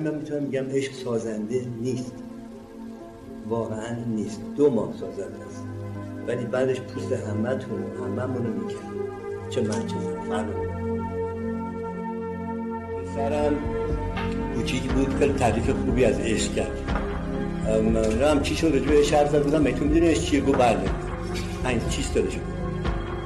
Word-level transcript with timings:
من 0.00 0.14
می‌تونم 0.14 0.42
میگم 0.42 0.64
عشق 0.70 0.92
سازنده 0.92 1.66
نیست. 1.82 2.14
واقعا 3.48 3.96
نیست. 4.06 4.40
دو 4.56 4.70
ماه 4.70 4.92
سازنده 5.00 5.44
است. 5.46 5.64
ولی 6.26 6.44
بعدش 6.44 6.80
پوست 6.80 7.12
همتون 7.12 7.84
هممون 7.98 8.46
رو 8.46 8.52
می‌کنه 8.52 8.74
چه 9.50 9.60
من 9.60 9.86
چه 9.86 9.94
پسرم 13.04 13.56
کوچیک 14.54 14.82
بود 14.82 15.14
خیلی 15.18 15.32
تعریف 15.32 15.70
خوبی 15.70 16.04
از 16.04 16.20
عشق 16.20 16.54
کرد. 16.54 16.78
هم 18.22 18.42
چی 18.42 18.56
شد؟ 18.56 18.74
رجوع 18.74 19.00
عشق 19.00 19.14
حرف 19.14 19.34
بودم. 19.34 19.62
میتون 19.62 19.88
می‌دونی 19.88 20.06
عشق 20.06 20.22
چیه؟ 20.22 20.40
گو 20.40 20.52
بله. 20.52 20.78
این 21.68 21.80
چیست 21.90 22.14
داده 22.14 22.30
شد. 22.30 22.40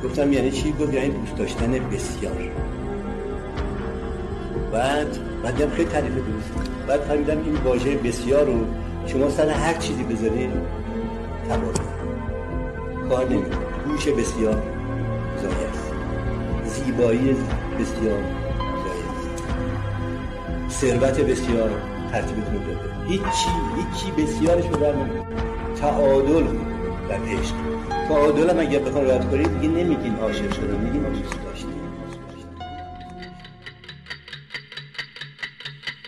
گفتم 0.05 0.33
یعنی 0.33 0.51
چی؟ 0.51 0.73
گفت 0.73 0.95
یعنی 0.95 1.09
دوست 1.09 1.37
داشتن 1.37 1.73
بسیار. 1.73 2.51
بعد 4.75 5.19
بعد 5.43 5.69
خیلی 5.75 5.89
تعریف 5.89 6.13
درست 6.13 6.71
بعد 6.89 7.01
فهمیدم 7.01 7.39
این 7.45 7.57
واژه 7.57 7.97
بسیار 7.97 8.45
رو 8.45 8.67
شما 9.07 9.31
سر 9.31 9.49
هر 9.49 9.75
چیزی 9.75 10.03
بذارین 10.03 10.51
تبار 11.49 11.75
کار 13.09 13.29
نمی‌کنه 13.29 13.57
گوش 13.87 14.09
بسیار 14.09 14.63
زایه 15.43 15.55
است 15.55 15.93
زیبایی 16.65 17.37
بسیار 17.81 18.23
زایه 18.85 19.05
است 20.67 20.81
ثروت 20.81 21.21
بسیار 21.21 21.71
ترتیبتون 22.13 22.55
داده 22.55 23.07
هیچی 23.09 23.51
هیچی 23.77 24.23
بسیارش 24.23 24.65
رو 24.65 24.77
در 24.77 24.95
تعادل 25.81 26.45
در 27.09 27.15
عشق. 27.15 27.55
تعادل 28.09 28.51
هم 28.51 28.59
اگر 28.59 28.79
بخوان 28.79 29.11
رد 29.11 29.31
کنید 29.31 29.61
دیگه 29.61 29.75
نمیگین 29.75 30.17
عاشق 30.17 30.53
شدم 30.53 30.81
میگین 30.81 31.05
عاشق 31.05 31.45
داشتیم 31.45 31.74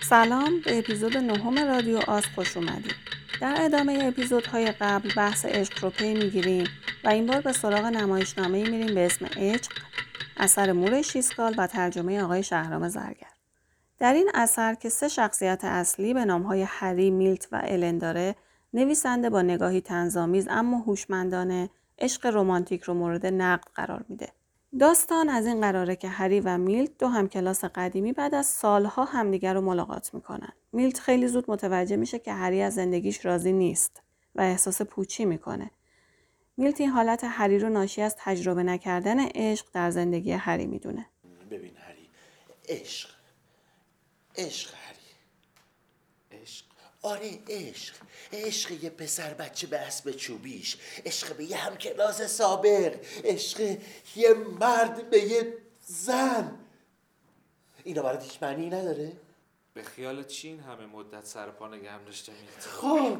سلام 0.08 0.60
به 0.64 0.78
اپیزود 0.78 1.16
نهم 1.16 1.58
رادیو 1.58 1.98
آز 2.08 2.26
خوش 2.34 2.56
اومدید. 2.56 2.94
در 3.40 3.54
ادامه 3.58 3.98
اپیزودهای 4.02 4.66
قبل 4.66 5.14
بحث 5.16 5.44
عشق 5.44 5.84
رو 5.84 5.90
پی 5.90 6.14
می‌گیریم 6.14 6.66
و 7.04 7.08
این 7.08 7.26
بار 7.26 7.40
به 7.40 7.52
سراغ 7.52 7.84
نمایشنامه 7.84 8.70
میریم 8.70 8.94
به 8.94 9.06
اسم 9.06 9.26
عشق 9.26 9.72
اثر 10.36 10.72
مور 10.72 11.02
شیسکال 11.02 11.54
و 11.58 11.66
ترجمه 11.66 12.22
آقای 12.22 12.42
شهرام 12.42 12.88
زرگر. 12.88 13.30
در 13.98 14.12
این 14.12 14.30
اثر 14.34 14.74
که 14.74 14.88
سه 14.88 15.08
شخصیت 15.08 15.64
اصلی 15.64 16.14
به 16.14 16.24
نامهای 16.24 16.62
هری، 16.62 17.10
میلت 17.10 17.48
و 17.52 17.60
الن 17.64 17.98
داره، 17.98 18.36
نویسنده 18.74 19.30
با 19.30 19.42
نگاهی 19.42 19.80
تنظامیز 19.80 20.48
اما 20.50 20.78
هوشمندانه 20.78 21.70
عشق 21.98 22.26
رمانتیک 22.26 22.82
رو 22.82 22.94
مورد 22.94 23.26
نقد 23.26 23.68
قرار 23.74 24.04
میده. 24.08 24.28
داستان 24.80 25.28
از 25.28 25.46
این 25.46 25.60
قراره 25.60 25.96
که 25.96 26.08
هری 26.08 26.40
و 26.40 26.58
میلت 26.58 26.98
دو 26.98 27.08
همکلاس 27.08 27.64
قدیمی 27.64 28.12
بعد 28.12 28.34
از 28.34 28.46
سالها 28.46 29.04
همدیگر 29.04 29.54
رو 29.54 29.60
ملاقات 29.60 30.14
می‌کنن. 30.14 30.52
میلت 30.72 30.98
خیلی 30.98 31.28
زود 31.28 31.50
متوجه 31.50 31.96
میشه 31.96 32.18
که 32.18 32.32
هری 32.32 32.62
از 32.62 32.74
زندگیش 32.74 33.26
راضی 33.26 33.52
نیست 33.52 34.02
و 34.34 34.40
احساس 34.40 34.82
پوچی 34.82 35.24
می‌کنه. 35.24 35.70
میلت 36.56 36.80
این 36.80 36.90
حالت 36.90 37.24
هری 37.24 37.58
رو 37.58 37.68
ناشی 37.68 38.02
از 38.02 38.16
تجربه 38.18 38.62
نکردن 38.62 39.20
عشق 39.20 39.66
در 39.72 39.90
زندگی 39.90 40.32
هری 40.32 40.66
می‌دونه. 40.66 41.06
ببین 41.50 41.76
هری 41.76 42.08
عشق 42.68 43.08
عشق 44.36 44.74
هری 44.74 44.95
آره 47.06 47.38
عشق. 47.48 47.94
عشق 48.32 48.84
یه 48.84 48.90
پسر 48.90 49.34
بچه 49.34 49.66
به 49.66 49.78
اسب 49.78 50.10
چوبیش. 50.10 50.76
عشق 51.06 51.36
به 51.36 51.44
یه 51.44 51.56
همکلاس 51.56 52.22
سابق 52.22 52.96
عشق 53.24 53.78
یه 54.16 54.34
مرد 54.34 55.10
به 55.10 55.18
یه 55.18 55.54
زن. 55.86 56.58
اینا 57.84 58.02
برات 58.02 58.22
هیچ 58.22 58.42
معنی 58.42 58.70
نداره؟ 58.70 59.12
به 59.74 59.82
خیال 59.82 60.24
چین 60.24 60.60
همه 60.60 60.86
مدت 60.86 61.26
سر 61.26 61.50
پا 61.50 61.68
نگه 61.68 61.98
داشته 61.98 62.32
میت 62.32 62.66
خب. 62.66 63.18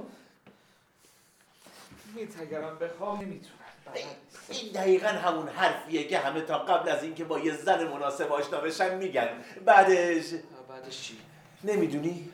میت 2.14 2.40
اگرم 2.40 2.78
بخوام 2.78 3.20
نمی‌تونم 3.20 3.56
این 4.48 4.72
دقیقا 4.72 5.08
همون 5.08 5.48
حرفیه 5.48 6.08
که 6.08 6.18
همه 6.18 6.40
تا 6.40 6.58
قبل 6.58 6.88
از 6.88 7.02
اینکه 7.02 7.24
با 7.24 7.38
یه 7.38 7.56
زن 7.56 7.84
مناسب 7.84 8.32
آشنا 8.32 8.60
بشن 8.60 8.98
میگن. 8.98 9.44
بعدش؟ 9.64 10.24
بعدش 10.68 11.02
چی؟ 11.02 11.18
نمی‌دونی؟ 11.64 12.32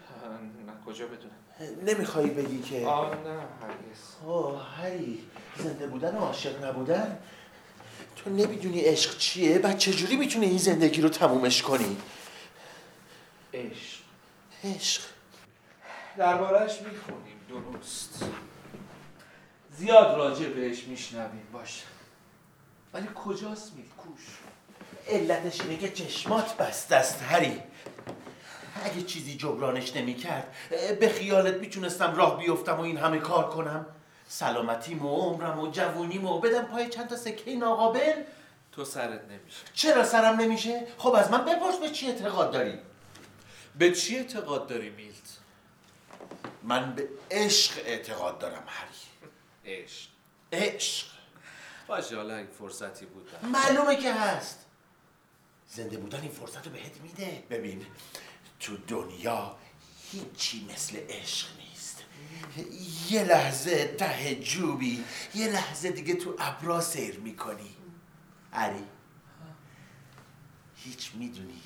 نه 0.66 0.72
کجا 0.86 1.06
بدونم؟ 1.06 1.41
نمی‌خوای 1.86 2.30
بگی 2.30 2.62
که 2.62 2.86
آه 2.86 3.10
نه 3.10 3.30
هرگز. 3.30 4.26
آه 4.26 4.76
هری 4.76 5.24
زنده 5.58 5.86
بودن 5.86 6.14
و 6.14 6.18
عاشق 6.18 6.64
نبودن. 6.64 7.18
تو 8.16 8.30
نمی‌دونی 8.30 8.80
عشق 8.80 9.18
چیه؟ 9.18 9.58
بعد 9.58 9.78
چجوری 9.78 10.16
می‌تونی 10.16 10.46
این 10.46 10.58
زندگی 10.58 11.00
رو 11.00 11.08
تمومش 11.08 11.62
کنی؟ 11.62 11.96
عشق. 13.54 13.98
عشق. 14.64 15.02
دربارهش 16.16 16.72
می‌خونیم 16.80 17.40
درست. 17.48 18.24
زیاد 19.76 20.18
راجع 20.18 20.48
بهش 20.48 20.84
میشنویم 20.84 21.46
باشه. 21.52 21.84
ولی 22.94 23.08
کجاست 23.14 23.72
میلکوش 23.72 24.20
علتش 25.08 25.60
اینه 25.60 25.76
که 25.76 25.90
چشمات 25.90 26.56
بست 26.56 26.92
است 26.92 27.22
هری. 27.22 27.62
اگه 28.74 29.02
چیزی 29.02 29.36
جبرانش 29.36 29.96
نمی‌کرد 29.96 30.56
به 31.00 31.08
خیالت 31.08 31.54
می‌تونستم 31.54 32.14
راه 32.14 32.38
بیفتم 32.38 32.76
و 32.76 32.80
این 32.80 32.96
همه 32.96 33.18
کار 33.18 33.50
کنم. 33.50 33.86
سلامتیم 34.28 35.06
و 35.06 35.16
عمرم 35.16 35.58
و 35.58 35.70
جوونیم 35.70 36.26
و 36.26 36.40
بدم 36.40 36.62
پای 36.62 36.88
چند 36.88 37.08
تا 37.08 37.16
سکه 37.16 37.56
ناقابل. 37.56 38.22
تو 38.72 38.84
سرت 38.84 39.24
نمیشه. 39.24 39.58
چرا 39.74 40.04
سرم 40.04 40.40
نمیشه؟ 40.40 40.86
خب 40.98 41.14
از 41.14 41.30
من 41.30 41.44
بپرس 41.44 41.78
به 41.78 41.90
چی 41.90 42.06
اعتقاد 42.06 42.50
داری؟ 42.50 42.78
به 43.78 43.92
چی 43.92 44.16
اعتقاد 44.16 44.66
داری 44.66 44.90
میلت؟ 44.90 45.38
من 46.62 46.94
به 46.94 47.08
عشق 47.30 47.72
اعتقاد 47.86 48.38
دارم 48.38 48.64
هری 48.66 48.88
عشق. 49.64 50.08
عشق. 50.52 51.06
باشه 51.86 52.16
حالا 52.16 52.34
اگه 52.36 52.48
فرصتی 52.58 53.06
بود. 53.06 53.28
معلومه 53.42 53.96
که 53.96 54.12
هست. 54.12 54.58
زنده 55.68 55.96
بودن 55.96 56.20
این 56.20 56.30
فرصت 56.30 56.66
رو 56.66 56.72
بهت 56.72 57.00
میده. 57.02 57.42
ببین 57.50 57.86
تو 58.62 58.76
دنیا 58.76 59.56
هیچی 60.12 60.68
مثل 60.74 60.96
عشق 61.08 61.46
نیست. 61.58 62.04
یه 63.10 63.24
لحظه 63.24 63.86
ته 63.86 64.34
جوبی 64.34 65.04
یه 65.34 65.48
لحظه 65.48 65.90
دیگه 65.90 66.14
تو 66.14 66.36
ابرا 66.38 66.80
سیر 66.80 67.18
می‌کنی. 67.18 67.76
علی 68.52 68.84
هیچ 70.76 71.10
می‌دونی 71.14 71.60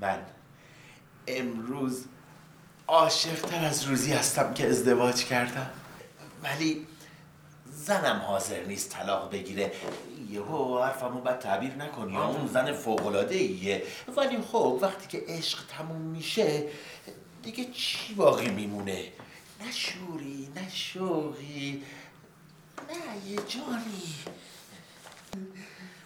من 0.00 0.26
امروز 1.26 2.04
عاشقتر 2.88 3.64
از 3.64 3.84
روزی 3.84 4.12
هستم 4.12 4.54
که 4.54 4.68
ازدواج 4.68 5.24
کردم. 5.24 5.70
ولی 6.42 6.86
زنم 7.72 8.20
حاضر 8.20 8.64
نیست 8.64 8.90
طلاق 8.90 9.32
بگیره. 9.32 9.72
یهو 10.28 10.82
حرفمو 10.82 11.20
بعد 11.20 11.38
تعبیر 11.38 11.74
نکنی. 11.74 12.12
یا 12.12 12.24
اون 12.24 12.46
زن 12.46 12.72
فوقلاده 12.72 13.34
ایه 13.34 13.82
ولی 14.16 14.42
خب 14.42 14.78
وقتی 14.82 15.08
که 15.18 15.24
عشق 15.28 15.58
تموم 15.68 16.00
میشه 16.00 16.68
دیگه 17.42 17.64
چی 17.64 18.14
باقی 18.14 18.48
میمونه؟ 18.48 19.12
نه 19.60 19.72
شوری 19.72 20.48
نه 20.56 20.70
شوقی 20.70 21.82
نه 22.88 23.30
یه 23.30 23.36
جانی. 23.36 24.14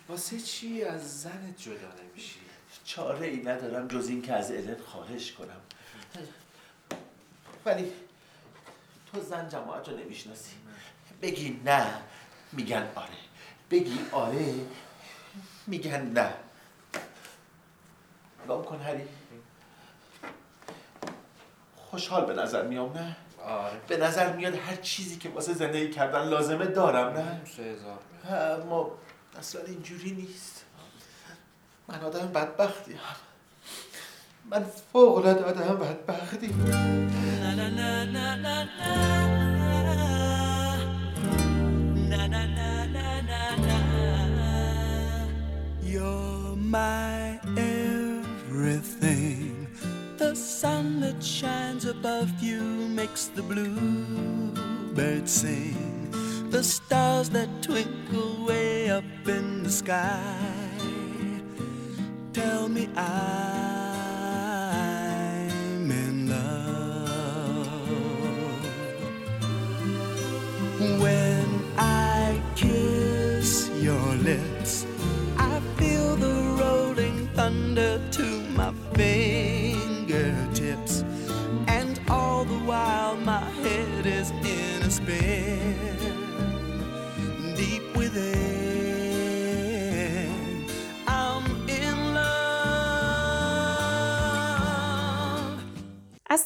واسه 0.08 0.40
چی 0.40 0.84
از 0.84 1.20
زنت 1.22 1.58
جدا 1.58 1.88
نمیشی؟ 2.02 2.40
چاره 2.84 3.26
ای 3.26 3.36
ندارم 3.36 3.88
جز 3.88 4.08
این 4.08 4.22
که 4.22 4.32
از 4.32 4.50
الن 4.50 4.76
خواهش 4.86 5.32
کنم. 5.32 5.60
ولی 7.64 7.92
تو 9.12 9.20
زن 9.20 9.48
جماعت 9.48 9.88
رو 9.88 9.96
نمی‌شناسی. 9.96 10.50
بگی 11.22 11.60
نه 11.64 11.86
میگن 12.52 12.88
آره. 12.94 13.08
بگی 13.72 13.98
آره. 14.12 14.54
میگن 15.66 16.02
نه. 16.02 16.32
نگاه 18.44 18.64
کن 18.64 18.80
هری. 18.80 19.02
خوشحال 21.76 22.24
به 22.24 22.42
نظر 22.42 22.66
میام 22.66 22.92
نه؟ 22.92 23.16
آره. 23.44 23.80
به 23.88 23.96
نظر 23.96 24.32
میاد 24.36 24.54
هر 24.54 24.76
چیزی 24.76 25.16
که 25.16 25.28
واسه 25.28 25.52
زندگی 25.54 25.90
کردن 25.90 26.28
لازمه 26.28 26.66
دارم 26.66 27.16
نه؟ 27.16 27.40
سه 27.56 27.62
هزار 27.62 27.98
اما 28.62 28.90
اصلا 29.38 29.62
اینجوری 29.62 30.10
نیست. 30.10 30.64
من 31.88 32.00
آدم 32.00 32.26
بدبختی 32.32 32.92
هم. 32.92 33.16
من 34.50 34.64
فوق 34.92 35.16
العاده 35.16 35.44
آدم 35.44 35.76
بدبختی. 35.78 36.54
My 46.72 47.38
everything. 47.58 49.68
The 50.16 50.34
sun 50.34 51.00
that 51.00 51.22
shines 51.22 51.84
above 51.84 52.42
you 52.42 52.62
makes 52.88 53.26
the 53.26 53.42
bluebirds 53.42 55.30
sing. 55.30 56.08
The 56.48 56.64
stars 56.64 57.28
that 57.30 57.62
twinkle 57.62 58.46
way 58.46 58.88
up 58.88 59.04
in 59.26 59.64
the 59.64 59.70
sky 59.70 60.22
tell 62.32 62.70
me 62.70 62.88
I'm 62.96 63.71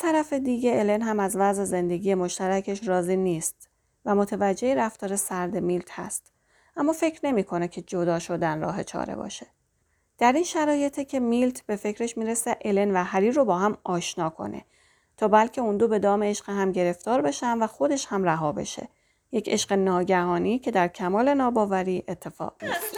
طرف 0.06 0.32
دیگه 0.32 0.80
الن 0.80 1.02
هم 1.02 1.20
از 1.20 1.36
وضع 1.36 1.64
زندگی 1.64 2.14
مشترکش 2.14 2.88
راضی 2.88 3.16
نیست 3.16 3.68
و 4.04 4.14
متوجه 4.14 4.74
رفتار 4.74 5.16
سرد 5.16 5.56
میلت 5.56 5.90
هست 5.90 6.32
اما 6.76 6.92
فکر 6.92 7.20
نمی‌کنه 7.26 7.68
که 7.68 7.82
جدا 7.82 8.18
شدن 8.18 8.60
راه 8.60 8.84
چاره 8.84 9.14
باشه. 9.14 9.46
در 10.18 10.32
این 10.32 10.44
شرایطه 10.44 11.04
که 11.04 11.20
میلت 11.20 11.66
به 11.66 11.76
فکرش 11.76 12.18
می‌رسه 12.18 12.56
الن 12.64 12.90
و 12.90 13.04
هری 13.04 13.30
رو 13.30 13.44
با 13.44 13.58
هم 13.58 13.78
آشنا 13.84 14.30
کنه 14.30 14.64
تا 15.16 15.28
بلکه 15.28 15.60
اون 15.60 15.76
دو 15.76 15.88
به 15.88 15.98
دام 15.98 16.22
عشق 16.22 16.50
هم 16.50 16.72
گرفتار 16.72 17.22
بشن 17.22 17.58
و 17.58 17.66
خودش 17.66 18.06
هم 18.06 18.24
رها 18.24 18.52
بشه. 18.52 18.88
یک 19.32 19.48
عشق 19.48 19.72
ناگهانی 19.72 20.58
که 20.58 20.70
در 20.70 20.88
کمال 20.88 21.34
ناباوری 21.34 22.04
اتفاق 22.08 22.54
میفته. 22.62 22.96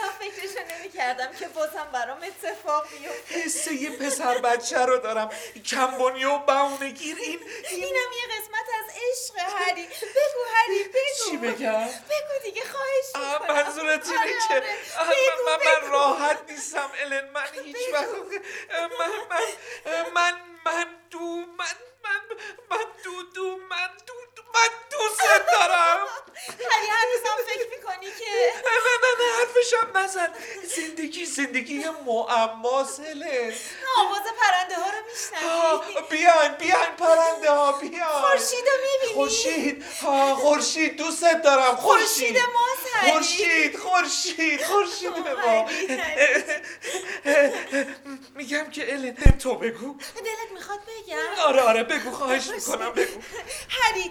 نمی‌کردم 1.09 1.39
که 1.39 1.49
بازم 1.49 1.89
برام 1.93 2.19
اتفاق 2.23 2.89
بیفته. 2.89 3.35
حس 3.35 3.67
یه 3.67 3.91
پسر 3.91 4.39
بچه 4.39 4.79
رو 4.79 4.99
دارم. 4.99 5.31
کمبونی 5.67 6.25
و 6.25 6.39
گیر 6.79 7.17
این 7.21 7.41
اینم 7.71 8.11
یه 8.13 8.27
قسمت 8.37 8.69
از 8.79 8.95
عشق 8.95 9.53
هری. 9.59 9.87
بگو 9.87 10.45
هری 10.55 10.85
بگو. 10.85 11.31
چی 11.31 11.37
بگم؟ 11.37 11.85
بگو 11.87 12.43
دیگه 12.45 12.63
خواهش 12.65 13.33
می‌کنم. 13.39 13.57
منظورت 13.57 14.07
اینه 14.07 14.21
آره، 14.21 14.33
که 14.49 14.55
آره. 14.55 15.17
من, 15.47 15.83
من. 15.83 15.91
راحت 15.91 16.51
نیستم 16.51 16.91
الن 17.01 17.31
من 17.31 17.47
هیچ 17.65 17.77
وقت 17.93 18.07
من 18.99 19.11
من 19.31 20.11
من 20.15 20.33
من 20.65 20.87
دو 21.11 21.19
من 21.19 21.77
من 22.05 22.21
من 22.71 22.85
دو 23.05 23.23
دو 23.35 23.57
من 23.57 23.91
دو 24.07 24.15
دو 24.37 24.43
من 24.55 24.69
دوست 24.91 25.21
دارم 25.53 26.07
هری 26.71 26.87
هنوزم 26.87 27.37
فکر 27.47 27.71
می‌کنی 27.71 28.11
که 28.19 28.53
نه 28.65 28.71
نه 29.03 29.11
نه 29.21 29.49
حرفشم 29.77 29.99
نزن 29.99 30.29
زندگی 30.77 31.25
زندگی 31.25 31.85
معماست 32.07 33.01
هلن 33.01 33.53
آواز 33.99 34.23
پرنده 34.41 34.75
ها 34.77 34.91
رو 34.91 34.99
میشنوی؟ 35.09 36.07
بیاین 36.11 36.53
بیاین 36.53 36.97
پرنده 36.99 37.51
ها 37.51 37.73
بیاین. 37.73 38.05
خورشید 38.05 38.65
رو 38.67 38.73
می‌بینی؟ 38.83 39.15
خورشید. 39.15 39.85
خورشید 40.35 40.97
دوستت 40.97 41.43
دارم. 41.43 41.77
خورشید. 41.77 42.37
هری 42.95 43.77
خورشید 43.77 43.79
خورشید 43.79 44.65
خورشید 44.65 45.29
ما. 45.47 45.67
میگم 48.35 48.71
که 48.71 48.93
الن 48.93 49.15
تو 49.15 49.55
بگو. 49.55 49.95
دلت 49.99 50.53
می‌خواد 50.55 50.79
بگم؟ 50.79 51.43
آره 51.47 51.61
آره 51.61 51.83
بگو 51.83 52.11
خواهش 52.11 52.47
می‌کنم 52.47 52.93
بگو. 52.93 53.21
هری 53.69 54.11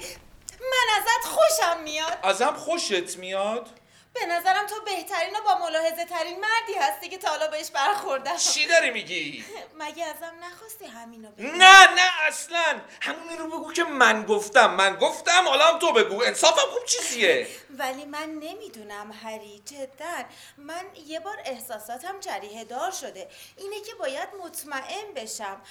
من 0.60 0.95
ازت 0.98 1.25
خوشم 1.25 1.83
میاد. 1.83 2.19
ازم 2.24 2.53
خوشت 2.53 3.18
میاد؟ 3.18 3.76
به 4.19 4.25
نظرم 4.25 4.68
تو 4.68 4.81
بهترین 4.86 5.36
و 5.36 5.42
با 5.42 5.58
ملاحظه 5.66 6.06
ترین 6.06 6.40
مردی 6.40 6.74
هستی 6.80 7.10
که 7.10 7.18
تا 7.18 7.30
حالا 7.30 7.48
بهش 7.48 7.69
برخوردم. 7.72 8.38
چی 8.38 8.66
داری 8.68 8.92
میگی؟ 8.92 9.46
مگه 9.80 10.06
ازم 10.06 10.34
نخواستی 10.44 10.86
همینو 10.86 11.31
بگی؟ 11.31 11.48
نه 11.48 11.94
نه 11.94 12.22
اصلا. 12.28 12.81
همونی 13.02 13.38
رو 13.38 13.48
بگو 13.48 13.74
که 13.74 13.84
من 13.84 14.24
گفتم. 14.25 14.74
من 14.75 14.96
گفتم 14.96 15.48
حالا 15.48 15.68
هم 15.68 15.80
تو 15.80 15.94
بگو. 15.94 16.24
انصافم 16.24 16.72
خوب 16.72 16.86
چیزیه. 16.86 17.48
ولی 17.80 18.06
من 18.06 18.30
نمی‌دونم 18.30 19.12
هری 19.24 19.62
جدا. 19.66 20.24
من 20.58 20.86
یه 21.06 21.20
بار 21.20 21.38
احساساتم 21.46 22.20
جریه 22.20 22.63
دار 22.63 22.92
شده. 22.92 23.30
اینه 23.58 23.81
که 23.81 23.94
باید 23.96 24.30
مطمئن 24.44 25.13
بشم. 25.16 25.62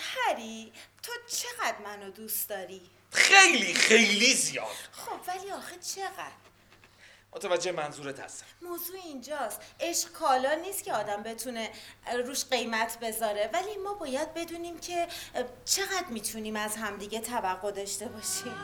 هری 0.00 0.72
تو 1.02 1.12
چقدر 1.28 1.78
منو 1.84 2.10
دوست 2.10 2.48
داری؟ 2.48 2.90
خیلی 3.12 3.74
خیلی 3.74 4.34
زیاد. 4.34 4.66
خب 4.92 5.20
ولی 5.28 5.50
آخه 5.50 5.76
چقدر؟ 5.94 6.39
متوجه 7.32 7.72
منظورت 7.72 8.20
هستم. 8.20 8.46
موضوع 8.62 8.96
اینجاست. 9.04 9.60
عشق 9.80 10.12
کالا 10.12 10.54
نیست 10.54 10.84
که 10.84 10.92
آدم 10.92 11.22
بتونه 11.22 11.70
روش 12.26 12.44
قیمت 12.44 12.98
بذاره 12.98 13.50
ولی 13.52 13.76
ما 13.76 13.94
باید 13.94 14.34
بدونیم 14.34 14.78
که 14.78 15.08
چقدر 15.64 16.06
می‌تونیم 16.10 16.56
از 16.56 16.76
همدیگه 16.76 17.20
توقع 17.20 17.70
داشته 17.70 18.08
باشیم. 18.08 18.54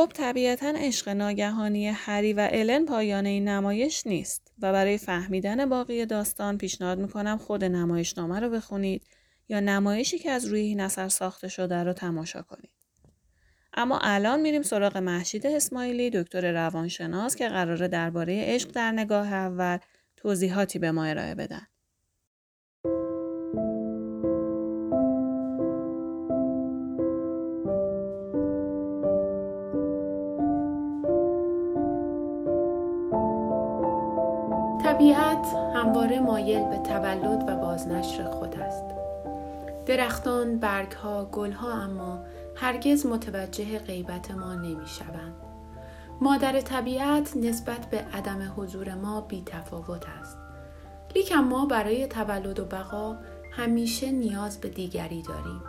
خب 0.00 0.12
طبیعتا 0.14 0.72
عشق 0.76 1.08
ناگهانی 1.08 1.88
هری 1.88 2.32
و 2.32 2.48
الن 2.52 2.84
پایان 2.84 3.26
این 3.26 3.48
نمایش 3.48 4.06
نیست 4.06 4.52
و 4.62 4.72
برای 4.72 4.98
فهمیدن 4.98 5.66
باقی 5.66 6.06
داستان 6.06 6.58
پیشنهاد 6.58 6.98
می‌کنم 6.98 7.38
خود 7.38 7.64
نمایشنامه 7.64 8.40
رو 8.40 8.50
بخونید 8.50 9.02
یا 9.48 9.60
نمایشی 9.60 10.18
که 10.18 10.30
از 10.30 10.46
روی 10.46 10.60
این 10.60 10.80
اثر 10.80 11.08
ساخته 11.08 11.48
شده 11.48 11.84
رو 11.84 11.92
تماشا 11.92 12.42
کنید. 12.42 12.70
اما 13.74 13.98
الان 14.02 14.40
میریم 14.40 14.62
سراغ 14.62 14.96
محشید 14.96 15.46
اسماعیلی 15.46 16.10
دکتر 16.10 16.52
روانشناس 16.52 17.36
که 17.36 17.48
قراره 17.48 17.88
درباره 17.88 18.42
عشق 18.46 18.70
در 18.70 18.92
نگاه 18.92 19.32
اول 19.32 19.78
توضیحاتی 20.16 20.78
به 20.78 20.90
ما 20.90 21.04
ارائه 21.04 21.34
بدن. 21.34 21.66
مایل 36.58 36.68
به 36.68 36.88
تولد 36.88 37.48
و 37.48 37.56
بازنشر 37.56 38.30
خود 38.30 38.54
است. 38.60 38.84
درختان، 39.86 40.58
برگها، 40.58 41.24
گلها 41.24 41.72
اما 41.72 42.18
هرگز 42.56 43.06
متوجه 43.06 43.78
غیبت 43.78 44.30
ما 44.30 44.54
نمی 44.54 44.86
شوند. 44.86 45.34
مادر 46.20 46.60
طبیعت 46.60 47.36
نسبت 47.36 47.86
به 47.86 48.04
عدم 48.14 48.54
حضور 48.56 48.94
ما 48.94 49.20
بی 49.20 49.42
تفاوت 49.46 50.04
است. 50.20 50.36
لیکن 51.14 51.36
ما 51.36 51.66
برای 51.66 52.06
تولد 52.06 52.60
و 52.60 52.64
بقا 52.64 53.16
همیشه 53.52 54.10
نیاز 54.10 54.60
به 54.60 54.68
دیگری 54.68 55.22
داریم. 55.22 55.62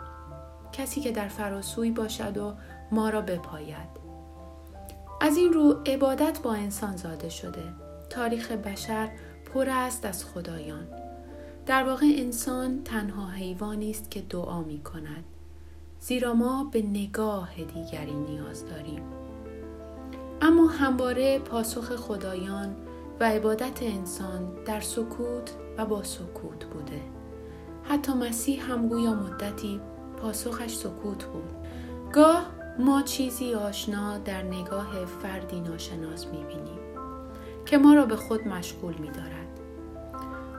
کسی 0.72 1.00
که 1.00 1.10
در 1.12 1.28
فراسوی 1.28 1.90
باشد 1.90 2.38
و 2.38 2.52
ما 2.92 3.10
را 3.10 3.20
بپاید. 3.20 4.02
از 5.20 5.36
این 5.36 5.52
رو 5.52 5.82
عبادت 5.86 6.38
با 6.42 6.52
انسان 6.52 6.96
زاده 6.96 7.28
شده. 7.28 7.62
تاریخ 8.10 8.52
بشر 8.52 9.08
پر 9.54 9.68
است 9.68 10.04
از 10.04 10.24
خدایان. 10.24 10.86
در 11.66 11.84
واقع 11.84 12.06
انسان 12.16 12.84
تنها 12.84 13.30
حیوانی 13.30 13.90
است 13.90 14.10
که 14.10 14.20
دعا 14.20 14.62
می 14.62 14.80
کند. 14.80 15.24
زیرا 16.00 16.34
ما 16.34 16.64
به 16.72 16.82
نگاه 16.82 17.50
دیگری 17.54 18.14
نیاز 18.14 18.66
داریم. 18.66 19.02
اما 20.42 20.66
همواره 20.66 21.38
پاسخ 21.38 21.96
خدایان 21.96 22.76
و 23.20 23.24
عبادت 23.24 23.82
انسان 23.82 24.52
در 24.66 24.80
سکوت 24.80 25.50
و 25.78 25.86
با 25.86 26.02
سکوت 26.02 26.64
بوده. 26.64 27.00
حتی 27.84 28.12
مسیح 28.12 28.72
هم 28.72 28.88
گویا 28.88 29.14
مدتی 29.14 29.80
پاسخش 30.16 30.74
سکوت 30.74 31.24
بود. 31.24 31.52
گاه 32.12 32.46
ما 32.78 33.02
چیزی 33.02 33.54
آشنا 33.54 34.18
در 34.18 34.42
نگاه 34.42 35.04
فردی 35.22 35.60
ناشناس 35.60 36.26
می‌بینیم 36.26 36.78
که 37.66 37.78
ما 37.78 37.94
را 37.94 38.06
به 38.06 38.16
خود 38.16 38.48
مشغول 38.48 38.94
میدارد. 38.94 39.41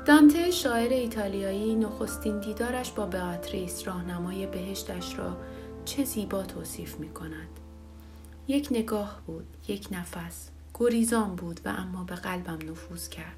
دانته 0.06 0.52
شاعر 0.52 0.94
ایتالیایی 0.94 1.76
نخستین 1.76 2.40
دیدارش 2.40 2.92
با 2.92 3.10
beatrice 3.12 3.86
راهنمای 3.86 4.48
بهشتش 4.48 5.20
را 5.20 5.38
چه 5.86 6.04
زیبا 6.04 6.44
توصیف 6.44 7.00
می 7.00 7.10
کند. 7.10 7.48
یک 8.48 8.68
نگاه 8.72 9.22
بود، 9.28 9.48
یک 9.68 9.88
نفس، 9.92 10.50
گریزان 10.74 11.36
بود 11.36 11.60
و 11.66 11.70
اما 11.70 12.04
به 12.04 12.16
قلبم 12.16 12.72
نفوذ 12.72 13.10
کرد. 13.10 13.38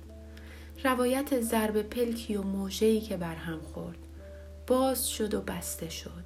روایت 0.83 1.41
ضرب 1.41 1.81
پلکی 1.81 2.35
و 2.35 2.41
موجهی 2.41 3.01
که 3.01 3.17
بر 3.17 3.35
هم 3.35 3.59
خورد. 3.73 3.97
باز 4.67 5.09
شد 5.09 5.33
و 5.33 5.41
بسته 5.41 5.89
شد. 5.89 6.23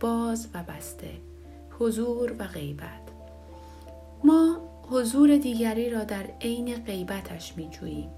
باز 0.00 0.48
و 0.54 0.62
بسته. 0.62 1.10
حضور 1.78 2.32
و 2.38 2.46
غیبت. 2.46 3.02
ما 4.24 4.56
حضور 4.90 5.36
دیگری 5.36 5.90
را 5.90 6.04
در 6.04 6.24
عین 6.40 6.74
غیبتش 6.74 7.56
می 7.56 7.70
جوییم. 7.70 8.10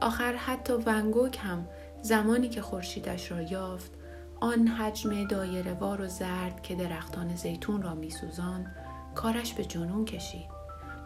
آخر 0.00 0.32
حتی 0.32 0.72
ونگوک 0.72 1.38
هم 1.42 1.68
زمانی 2.02 2.48
که 2.48 2.62
خورشیدش 2.62 3.32
را 3.32 3.42
یافت 3.42 3.92
آن 4.40 4.66
حجم 4.66 5.24
دایرهوار 5.24 6.00
و 6.00 6.08
زرد 6.08 6.62
که 6.62 6.74
درختان 6.74 7.36
زیتون 7.36 7.82
را 7.82 7.94
میسوزاند 7.94 8.76
کارش 9.14 9.54
به 9.54 9.64
جنون 9.64 10.04
کشید. 10.04 10.58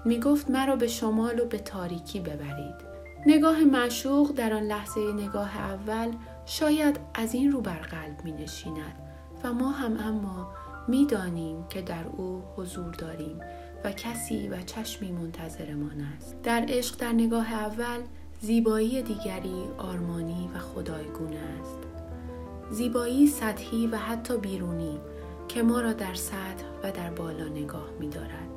می 0.04 0.20
گفت 0.20 0.50
مرا 0.50 0.76
به 0.76 0.86
شمال 0.86 1.40
و 1.40 1.44
به 1.44 1.58
تاریکی 1.58 2.20
ببرید. 2.20 2.92
نگاه 3.26 3.60
معشوق 3.64 4.32
در 4.32 4.52
آن 4.52 4.62
لحظه 4.62 5.00
نگاه 5.12 5.58
اول 5.58 6.12
شاید 6.46 7.00
از 7.14 7.34
این 7.34 7.52
رو 7.52 7.60
بر 7.60 7.78
قلب 7.78 8.24
می 8.24 8.32
نشیند 8.32 8.94
و 9.44 9.52
ما 9.52 9.70
هم 9.70 9.96
اما 9.96 10.52
می 10.88 11.06
دانیم 11.06 11.68
که 11.68 11.82
در 11.82 12.04
او 12.16 12.42
حضور 12.56 12.94
داریم 12.94 13.40
و 13.84 13.92
کسی 13.92 14.48
و 14.48 14.62
چشمی 14.62 15.12
منتظرمان 15.12 16.06
است. 16.16 16.42
در 16.42 16.64
عشق 16.68 16.96
در 16.98 17.12
نگاه 17.12 17.52
اول 17.52 18.00
زیبایی 18.44 19.02
دیگری 19.02 19.64
آرمانی 19.78 20.50
و 20.54 20.58
خدایگونه 20.58 21.38
است 21.60 21.78
زیبایی 22.70 23.26
سطحی 23.26 23.86
و 23.86 23.96
حتی 23.96 24.36
بیرونی 24.38 25.00
که 25.48 25.62
ما 25.62 25.80
را 25.80 25.92
در 25.92 26.14
سطح 26.14 26.64
و 26.82 26.92
در 26.92 27.10
بالا 27.10 27.44
نگاه 27.44 27.88
می 28.00 28.08
دارد 28.08 28.48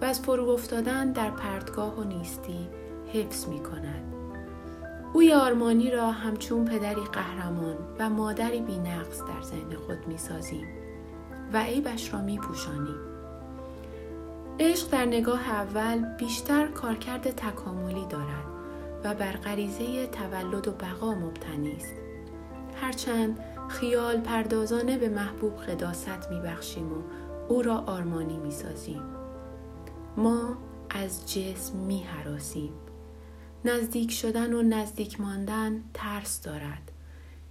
و 0.00 0.04
از 0.04 0.20
فرو 0.20 0.48
افتادن 0.48 1.12
در 1.12 1.30
پرتگاه 1.30 1.96
و 2.00 2.04
نیستی 2.04 2.68
حفظ 3.12 3.48
می 3.48 3.60
کند. 3.60 4.14
اوی 5.12 5.32
آرمانی 5.32 5.90
را 5.90 6.10
همچون 6.10 6.64
پدری 6.64 7.04
قهرمان 7.12 7.76
و 7.98 8.10
مادری 8.10 8.60
بی 8.60 8.78
نقص 8.78 9.18
در 9.18 9.42
ذهن 9.42 9.74
خود 9.86 10.08
می 10.08 10.18
سازیم 10.18 10.66
و 11.52 11.62
عیبش 11.62 12.14
را 12.14 12.20
می 12.22 12.38
پوشانیم. 12.38 12.96
عشق 14.60 14.90
در 14.90 15.04
نگاه 15.04 15.48
اول 15.48 16.04
بیشتر 16.18 16.66
کارکرد 16.66 17.30
تکاملی 17.30 18.06
دارد 18.10 18.51
و 19.04 19.14
بر 19.14 19.32
غریزه 19.32 20.06
تولد 20.06 20.68
و 20.68 20.70
بقا 20.70 21.14
مبتنی 21.14 21.72
است. 21.72 21.94
هرچند 22.74 23.40
خیال 23.68 24.20
پردازانه 24.20 24.98
به 24.98 25.08
محبوب 25.08 25.56
قداست 25.56 26.30
می 26.30 26.40
بخشیم 26.40 26.92
و 26.92 27.02
او 27.48 27.62
را 27.62 27.78
آرمانی 27.78 28.36
می 28.36 28.50
سازیم. 28.50 29.02
ما 30.16 30.56
از 30.90 31.32
جسم 31.34 31.76
می 31.76 32.02
حراسیم. 32.02 32.72
نزدیک 33.64 34.10
شدن 34.10 34.52
و 34.52 34.62
نزدیک 34.62 35.20
ماندن 35.20 35.82
ترس 35.94 36.42
دارد. 36.42 36.92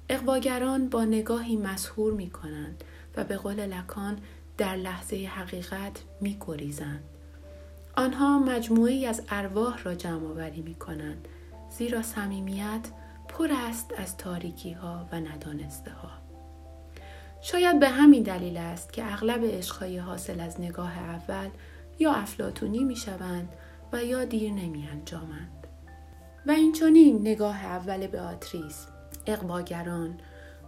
اقواگران 0.10 0.89
با 0.89 1.05
نگاهی 1.05 1.58
مسهور 1.58 2.13
می 2.13 2.29
کنند 2.29 2.84
و 3.17 3.24
به 3.24 3.38
قول 3.38 3.65
لکان 3.65 4.20
در 4.58 4.75
لحظه 4.75 5.15
حقیقت 5.15 6.03
می 6.22 6.38
گریزند. 6.48 7.03
آنها 7.96 8.39
مجموعی 8.39 9.05
از 9.05 9.22
ارواح 9.29 9.84
را 9.84 9.96
جمع 9.96 10.27
آوری 10.27 10.62
می 10.62 10.75
کنند 10.75 11.27
زیرا 11.78 12.01
صمیمیت 12.01 12.88
پر 13.28 13.50
است 13.68 13.94
از 13.98 14.18
تاریکی 14.18 14.72
ها 14.72 15.08
و 15.12 15.16
ندانسته 15.16 15.92
ها. 15.92 16.12
شاید 17.42 17.80
به 17.80 17.90
همین 17.90 18.24
دلیل 18.24 18.58
است 18.58 18.94
که 18.94 19.13
اغلب 19.13 19.46
عشقهای 19.46 19.98
حاصل 19.98 20.40
از 20.40 20.62
نگاه 20.62 20.98
اول 20.98 21.50
یا 22.00 22.13
افلاتونی 22.13 22.84
می 22.84 22.96
شوند 22.96 23.50
و 23.94 24.04
یا 24.04 24.25
دیر 24.25 24.51
نمی 24.51 24.88
انجامند. 24.88 25.68
و 26.46 26.51
این 26.51 26.74
چونین 26.74 27.22
نگاه 27.22 27.66
اول 27.66 28.08
به 28.08 28.22
آتریس، 28.22 28.88
اقواگران، 29.25 30.20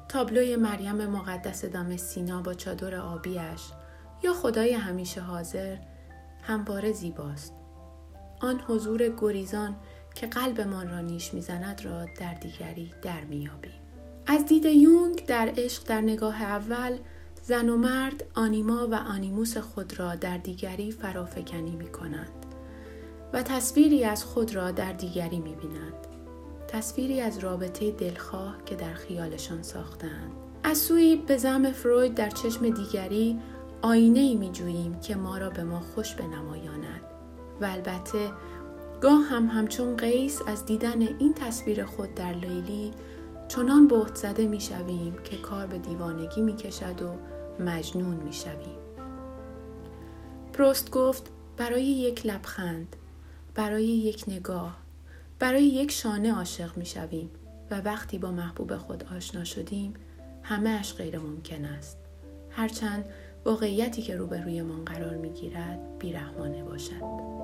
تابلوی 0.10 0.56
مریم 0.56 1.06
مقدس 1.06 1.66
دم 1.66 1.98
سینا 1.98 2.42
با 2.42 2.54
چادر 2.54 2.96
آبیش 2.96 3.62
یا 4.24 4.34
خدای 4.34 4.74
همیشه 4.74 5.22
حاضر 5.22 5.78
همواره 6.42 6.92
زیباست. 6.92 7.54
آن 8.42 8.60
حضور 8.60 9.10
گریزان 9.18 9.76
که 10.16 10.28
قلبمان 10.28 10.90
را 10.90 11.00
نیش 11.00 11.34
می‌زند 11.34 11.82
را 11.86 12.06
در 12.20 12.34
دیگری 12.34 12.94
در 13.02 13.24
میابیم. 13.24 13.72
از 14.28 14.46
دید 14.46 14.66
یونگ 14.66 15.26
در 15.26 15.54
عشق 15.58 15.84
در 15.84 16.02
نگاه 16.02 16.44
اول 16.44 16.98
زن 17.44 17.70
و 17.70 17.78
مرد 17.78 18.26
آنیما 18.36 18.88
و 18.88 18.96
آنیموس 18.96 19.58
خود 19.58 20.00
را 20.00 20.16
در 20.16 20.38
دیگری 20.38 20.92
فرافکنی 20.92 21.76
می 21.76 21.92
کنند 21.92 22.46
و 23.34 23.44
تصویری 23.44 24.04
از 24.04 24.24
خود 24.24 24.56
را 24.56 24.72
در 24.72 24.94
دیگری 24.94 25.40
می 25.40 25.56
بینند. 25.56 26.08
تصویری 26.68 27.22
از 27.22 27.40
رابطه 27.40 27.92
دلخواه 27.92 28.58
که 28.66 28.76
در 28.76 28.94
خیالشان 28.94 29.64
ساختند. 29.64 30.32
از 30.64 30.78
سوی 30.78 31.16
به 31.16 31.38
زم 31.38 31.72
فروید 31.72 32.16
در 32.16 32.30
چشم 32.30 32.70
دیگری 32.70 33.40
آینه 33.82 34.20
ای 34.20 34.36
می 34.36 34.52
جوییم 34.52 35.00
که 35.00 35.16
ما 35.16 35.38
را 35.38 35.50
به 35.50 35.64
ما 35.64 35.80
خوش 35.80 36.14
بنمایاند 36.14 37.02
و 37.62 37.66
البته 37.66 38.32
گاه 39.04 39.24
هم 39.24 39.48
همچون 39.48 39.98
قیس 39.98 40.42
از 40.48 40.66
دیدن 40.66 41.02
این 41.02 41.34
تصویر 41.34 41.86
خود 41.86 42.16
در 42.16 42.34
لیلی 42.34 42.92
چنان 43.48 43.88
بهت 43.88 44.16
زده 44.16 44.48
می 44.48 44.62
شویم 44.62 45.16
که 45.24 45.38
کار 45.38 45.68
به 45.68 45.78
دیوانگی 45.78 46.42
می 46.42 46.56
کشد 46.56 47.02
و 47.02 47.16
مجنون 47.64 48.16
می 48.16 48.34
شویم. 48.34 48.78
پروست 50.54 50.92
گفت 50.92 51.30
برای 51.58 51.84
یک 51.84 52.26
لبخند، 52.26 52.96
برای 53.56 53.86
یک 53.86 54.24
نگاه، 54.28 54.78
برای 55.40 55.64
یک 55.64 55.92
شانه 55.92 56.36
عاشق 56.36 56.78
می 56.78 56.86
شویم 56.86 57.30
و 57.72 57.82
وقتی 57.82 58.18
با 58.18 58.32
محبوب 58.32 58.78
خود 58.78 59.04
آشنا 59.16 59.44
شدیم 59.44 59.94
همه 60.44 60.70
اش 60.70 60.94
غیر 60.94 61.20
ممکن 61.20 61.66
است. 61.66 61.98
هرچند 62.50 63.06
واقعیتی 63.46 64.02
که 64.02 64.16
روبرویمان 64.16 64.86
قرار 64.86 65.18
می 65.18 65.30
گیرد 65.30 65.80
بیرحمانه 66.00 66.64
باشد. 66.64 67.43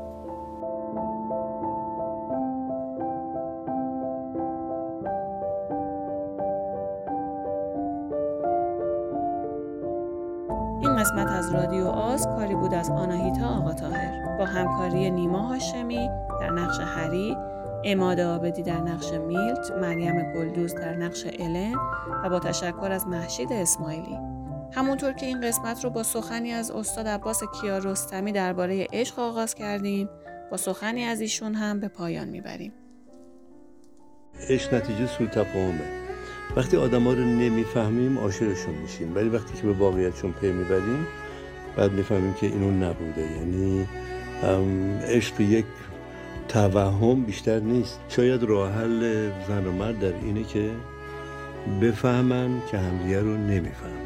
قسمت 11.09 11.31
از 11.31 11.53
رادیو 11.53 11.87
آز 11.87 12.27
کاری 12.27 12.55
بود 12.55 12.73
از 12.73 12.89
آناهیتا 12.89 13.47
آقا 13.47 13.73
تاهر 13.73 14.37
با 14.37 14.45
همکاری 14.45 15.11
نیما 15.11 15.47
هاشمی 15.47 16.09
در 16.41 16.49
نقش 16.49 16.79
هری 16.79 17.37
اماده 17.83 18.25
آبدی 18.25 18.63
در 18.63 18.81
نقش 18.81 19.11
میلت 19.13 19.71
مریم 19.71 20.33
گلدوز 20.33 20.75
در 20.75 20.95
نقش 20.95 21.25
الن 21.39 21.75
و 22.23 22.29
با 22.29 22.39
تشکر 22.39 22.91
از 22.91 23.07
محشید 23.07 23.53
اسماعیلی. 23.53 24.17
همونطور 24.71 25.13
که 25.13 25.25
این 25.25 25.41
قسمت 25.41 25.83
رو 25.83 25.89
با 25.89 26.03
سخنی 26.03 26.51
از 26.51 26.71
استاد 26.71 27.07
عباس 27.07 27.43
کیارستمی 27.61 28.31
درباره 28.31 28.87
عشق 28.93 29.19
آغاز 29.19 29.55
کردیم 29.55 30.09
با 30.51 30.57
سخنی 30.57 31.03
از 31.03 31.21
ایشون 31.21 31.53
هم 31.53 31.79
به 31.79 31.87
پایان 31.87 32.27
می‌بریم. 32.27 32.73
عشق 34.49 34.73
نتیجه 34.73 35.07
سوء 35.07 35.27
تفاهمه 35.27 35.98
وقتی 36.55 36.77
آدما 36.77 37.13
رو 37.13 37.23
نمی‌فهمیم 37.23 38.17
عاشقشون 38.17 38.73
میشیم. 38.81 39.15
ولی 39.15 39.29
وقتی 39.29 39.57
که 39.61 39.67
به 39.67 39.73
واقعیتشون 39.73 40.31
پی 40.31 40.51
می‌بریم 40.51 41.07
بعد 41.75 41.91
می‌فهمیم 41.91 42.33
که 42.33 42.47
اینو 42.47 42.71
نبوده. 42.71 43.21
یعنی 43.21 43.87
عشق 45.07 45.41
یک 45.41 45.65
توهم 46.47 47.23
بیشتر 47.23 47.59
نیست. 47.59 47.99
شاید 48.09 48.43
راه 48.43 48.71
حل 48.71 49.29
زن 49.47 49.67
و 49.67 49.71
مرد 49.71 49.99
در 49.99 50.13
اینه 50.23 50.43
که 50.43 50.69
بفهمن 51.81 52.49
که 52.71 52.77
همدیگه 52.77 53.19
رو 53.19 53.37
نمی‌فهمن. 53.37 53.99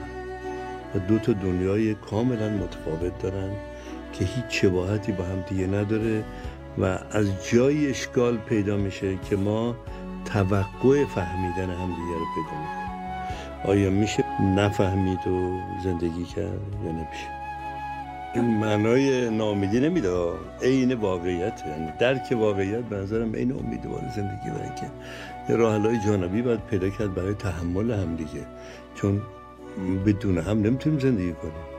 و 0.96 1.00
دو 1.00 1.20
تا 1.20 1.34
دنیای 1.34 1.94
کاملا 1.94 2.50
متفاوت 2.50 3.22
دارن 3.22 3.50
که 4.14 4.26
هیچ 4.26 4.46
شباهتی 4.50 5.12
با 5.12 5.24
هم 5.24 5.44
دیگه 5.50 5.68
نداره 5.68 6.24
و 6.78 7.00
از 7.12 7.28
جای 7.52 7.90
اشکال 7.90 8.38
پیدا 8.38 8.78
میشه 8.78 9.18
که 9.30 9.36
ما 9.36 9.76
توقع 10.26 11.06
فهمیدن 11.06 11.70
همدیگه 11.70 12.18
رو 12.20 12.26
پیدا 12.36 12.60
می‌کنیم 12.60 12.84
آیا 13.66 13.90
میشه 13.90 14.42
نفهمید 14.42 15.28
و 15.28 15.60
زندگی 15.84 16.26
کرد 16.26 16.60
یا 16.86 16.92
نمیشه؟ 16.92 17.28
این 18.36 18.60
معنای 18.60 19.30
ناامیدی 19.30 19.80
نمیده 19.80 20.10
عین 20.62 20.94
واقعیت. 20.94 21.64
یعنی 21.68 21.92
درک 22.00 22.32
واقعیت 22.32 22.84
به 22.84 22.96
نظرم 22.96 23.36
عین 23.36 23.52
امیدوار 23.52 24.02
زندگی 24.16 24.50
برای 24.50 24.64
اینکه 24.64 24.92
یه 25.50 25.56
راه 25.56 25.74
حل‌های 25.74 26.00
جانبی 26.00 26.42
باید 26.42 26.60
پیدا 26.60 26.90
کرد 26.90 27.16
برای 27.16 27.34
تحمل 27.34 27.92
همدیگه. 27.92 28.46
چون 28.96 29.22
بدون 30.06 30.38
هم 30.38 30.62
نمی‌تونیم 30.62 31.00
زندگی 31.00 31.34
کنیم. 31.34 31.73